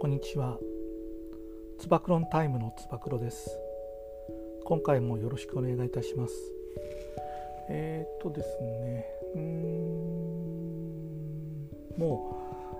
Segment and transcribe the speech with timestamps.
[0.00, 0.56] こんにちは。
[1.80, 3.50] つば九郎タイムのつば九郎です。
[4.64, 6.34] 今回もよろしくお願いいたします。
[7.68, 9.42] えー、っとですね、うーん、
[11.98, 12.38] も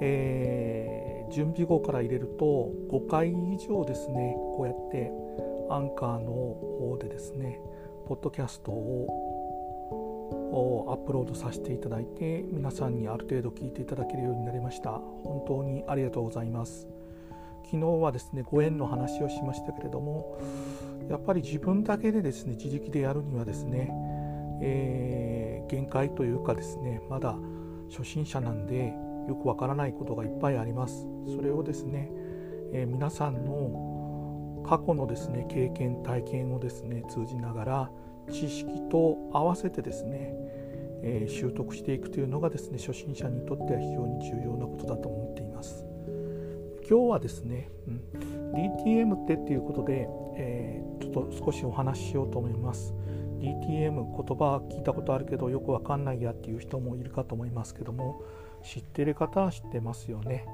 [0.00, 5.10] う、えー、準備後から入れると5回以上ですね、こうやって
[5.68, 7.60] アンカーの方でですね、
[8.06, 9.40] ポッドキャストを
[10.90, 16.86] アップロードさせていただいて皆さんにある程度聞いていただけるようになりました本当にありがとうございます
[17.70, 20.40] 昨日はですねご縁の話をしましたけれども
[21.08, 23.92] やっぱり自分だけでですね自力でやるにはですね、
[24.60, 27.36] えー、限界というかですねまだ
[27.88, 28.92] 初心者なんで
[29.28, 31.06] よくわからないことがいっぱいあります。
[31.36, 32.10] それをですね、
[32.72, 37.90] えー、皆さんの過去のですね経験体験をですね通じながら
[38.32, 40.34] 知識と合わせてですね、
[41.02, 44.89] えー、習得していくというのがですね初心者にとっては非常に重要なことだと思っています。
[46.90, 52.92] 今日はですね、うん、DTM ってっていうことで、えー、ちょっと少しお話ししようと思います。
[53.38, 58.22] DTM 言葉聞いたことあるけどよくわかんないやっていう人もいるかと思いますけども
[58.64, 60.48] 知ってる方は知ってますよね。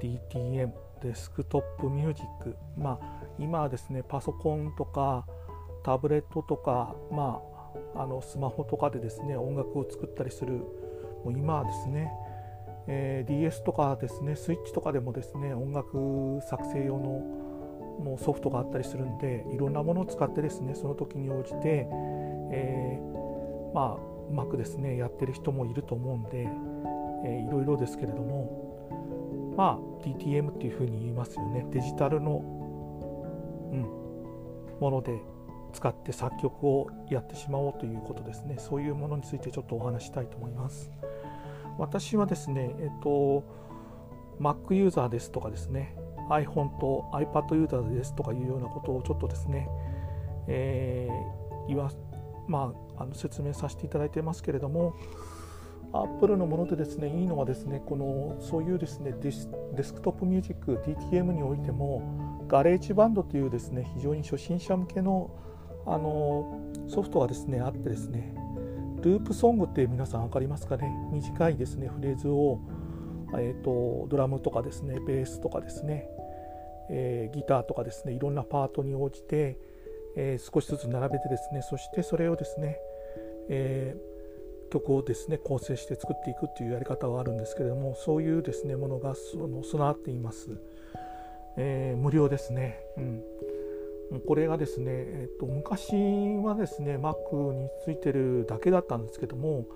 [0.00, 2.56] DTM デスクトップミュージック。
[2.78, 5.26] まあ今はですねパソコンとか
[5.84, 7.42] タブレットとか、ま
[7.94, 10.54] あ、あのスマホとかでですね音楽を作ったりする。
[11.22, 12.10] もう今はですね、
[12.88, 17.46] えー、DS とかですねスイッチとかでもですね音楽作成用の
[17.98, 21.88] もうソフトがあったりするんでいろんなものを使ってですねその時に応じて、
[22.52, 26.48] えー、まあうまくですねやってる人もいると思うんで、
[27.24, 31.66] えー、いろいろですけれどもまあ DTM っていうふうに言いますよね。
[31.70, 32.42] デジタルの、
[33.72, 35.18] うん、もので
[35.72, 38.56] 使って作曲をやってしまおうということですね。
[38.58, 40.90] そういうものについてちょっとお話したいと思います。
[41.78, 43.44] 私はですねえっと
[44.40, 45.96] Mac ユーザーですとかですね
[46.30, 49.68] iPhone と iPad ユーザーですとかいうようなことをちょっとですね、
[50.48, 51.90] えー、言わ
[52.48, 54.94] まあ、あの説明させていただいてますけれども
[55.92, 59.48] Apple のものでですねいいのはですねこのそういうですねデス
[59.94, 65.30] クトップミュージック DTM においても GarageBand というですね非常に初心者向けの
[65.86, 68.34] あのソフトがですねあってですね
[69.06, 70.92] ループソングって皆さん分かりますかね？
[71.12, 72.58] 短いですねフレーズを、
[73.34, 76.08] えーと、ドラムとかですねベースとかですね、
[76.90, 79.58] えー、ギターとかですねいろんなパートに応じて、
[80.16, 82.78] えー、少しずつ並べてですねそしてそれをですね、
[83.48, 90.60] えー、曲をですね構成して作っていくっていうやり方はあるんですけれどもそういうですねものがその備わっています、
[91.56, 93.22] え無料ですね、うん。
[94.26, 95.92] これがですね、えっと、昔
[96.42, 99.66] はですね Mac についてるだけだったんですけども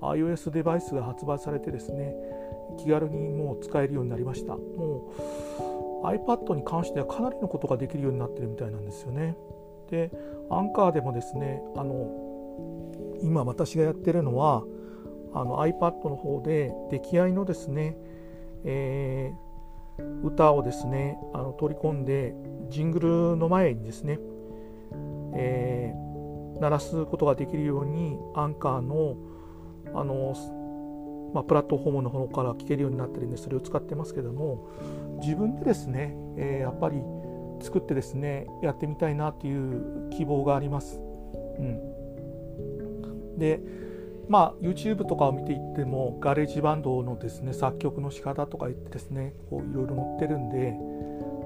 [0.00, 2.14] iOS デバイスが発売されてですね
[2.78, 4.56] 気軽にもう使えるようになりました。
[4.56, 5.12] も
[6.02, 9.36] う iPad に関してはかなりのことができるようになってるみたいなんですよね。
[9.90, 10.10] で
[10.48, 12.08] アンカーでもですねあの
[13.22, 14.64] 今私がやってるのは
[15.34, 17.96] あの iPad の方で出来合いのですね、
[18.64, 19.49] えー
[20.22, 22.34] 歌をですねあの取り込んで
[22.68, 24.18] ジングルの前にですね、
[25.34, 29.16] えー、鳴らすことができるようにアンカーの
[29.94, 30.34] あの、
[31.34, 34.70] まあ、プラットフォームの方から聞けるようになってるんでそれを使ってますけども
[35.20, 37.02] 自分でですね、えー、やっぱり
[37.60, 41.00] 作ってですねやってみたいなっていう希望があります。
[41.58, 43.60] うん、で
[44.30, 50.72] まあ、YouTube とかを見ていっても GarageBand のですね作曲の仕方とか言ってですねこういろいろ載ってるんで、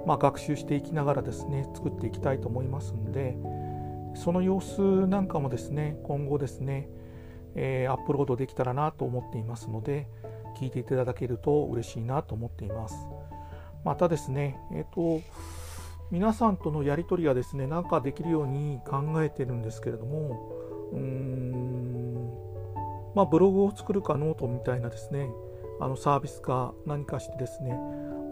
[0.07, 3.39] まあ、学習していきながらですね作っていきたいと思いますんで
[4.15, 6.91] その様子なんかもですね今後ですね、
[7.55, 10.07] えー、アップロードできたらなと思っていますので
[10.61, 12.95] 聞いていただけると嬉しいなと思っています。
[13.83, 15.25] またですねえっ、ー、と
[16.11, 20.53] 皆さんとのやり取りがですねなんかできるように考えてるんですけれども
[20.93, 21.64] うーん
[23.15, 25.31] まあ、ブログを作るかノートみたいなですね
[25.81, 27.73] あのサービスか何かしてですね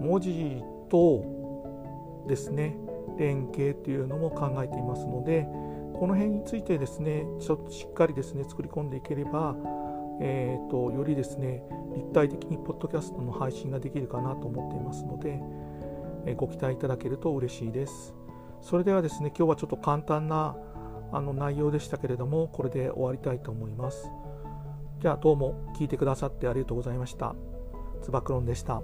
[0.00, 2.76] 文字とですね
[3.18, 5.46] 連携っていうのも考えていますので
[5.94, 9.54] この辺についてですねちょっとしっかりですね作り込んでいければ、
[10.20, 11.62] えーと、よりですね
[11.94, 15.40] 立体的にポッドキャストの配信ができるかなと思っていますので、
[16.26, 18.14] え、ご期待いただけると嬉しいです
[18.62, 20.56] それではですね今日はちょっと簡単な
[21.12, 24.08] あの内容でしたけれどもこれで終わりたいと思います。
[25.02, 27.34] じゃあどうも聞いてくださってありがとうございました。
[28.02, 28.82] つば九郎でした。